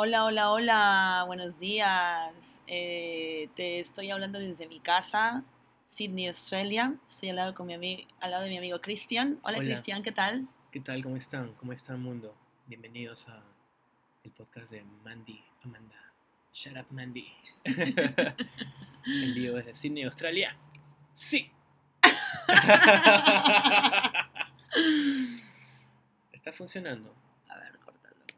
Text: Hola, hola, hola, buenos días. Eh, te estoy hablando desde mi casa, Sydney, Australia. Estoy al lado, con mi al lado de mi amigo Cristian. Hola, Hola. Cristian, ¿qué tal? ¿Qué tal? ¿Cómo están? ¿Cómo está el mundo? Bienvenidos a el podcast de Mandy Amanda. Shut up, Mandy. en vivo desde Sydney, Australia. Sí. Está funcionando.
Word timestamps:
Hola, 0.00 0.26
hola, 0.26 0.52
hola, 0.52 1.24
buenos 1.26 1.58
días. 1.58 2.62
Eh, 2.68 3.48
te 3.56 3.80
estoy 3.80 4.12
hablando 4.12 4.38
desde 4.38 4.68
mi 4.68 4.78
casa, 4.78 5.42
Sydney, 5.88 6.28
Australia. 6.28 6.94
Estoy 7.10 7.30
al 7.30 7.36
lado, 7.36 7.56
con 7.56 7.66
mi 7.66 8.06
al 8.20 8.30
lado 8.30 8.44
de 8.44 8.50
mi 8.50 8.58
amigo 8.58 8.80
Cristian. 8.80 9.40
Hola, 9.42 9.58
Hola. 9.58 9.66
Cristian, 9.66 10.04
¿qué 10.04 10.12
tal? 10.12 10.46
¿Qué 10.70 10.78
tal? 10.78 11.02
¿Cómo 11.02 11.16
están? 11.16 11.52
¿Cómo 11.54 11.72
está 11.72 11.94
el 11.94 11.98
mundo? 11.98 12.32
Bienvenidos 12.68 13.28
a 13.28 13.42
el 14.22 14.30
podcast 14.30 14.70
de 14.70 14.84
Mandy 15.02 15.42
Amanda. 15.64 15.96
Shut 16.52 16.76
up, 16.76 16.86
Mandy. 16.90 17.26
en 17.64 19.34
vivo 19.34 19.56
desde 19.56 19.74
Sydney, 19.74 20.04
Australia. 20.04 20.56
Sí. 21.12 21.50
Está 26.32 26.52
funcionando. 26.52 27.12